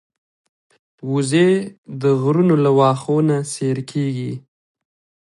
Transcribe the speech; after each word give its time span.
وزې 1.11 1.49
د 2.01 2.03
غرونو 2.21 2.55
له 2.63 2.71
واښو 2.77 3.17
نه 3.29 3.37
سیر 3.53 3.77
کېږي 3.91 4.33